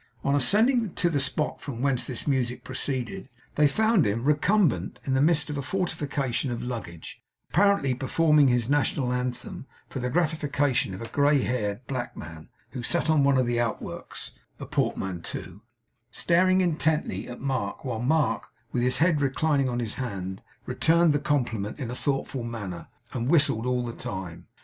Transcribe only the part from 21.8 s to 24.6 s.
a thoughtful manner, and whistled all the time.